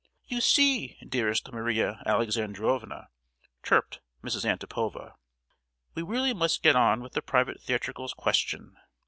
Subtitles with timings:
[0.25, 3.09] "You see, dearest Maria Alexandrovna,"
[3.63, 4.45] chirped Mrs.
[4.49, 5.13] Antipova,
[5.93, 8.77] "we really must get on with the private theatricals question!